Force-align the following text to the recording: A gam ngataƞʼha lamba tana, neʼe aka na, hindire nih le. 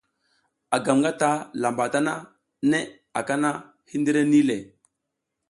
A 0.75 0.77
gam 0.85 0.97
ngataƞʼha 1.01 1.47
lamba 1.61 1.85
tana, 1.93 2.13
neʼe 2.69 2.79
aka 3.19 3.35
na, 3.41 3.49
hindire 3.89 4.21
nih 4.31 4.43
le. 4.49 4.57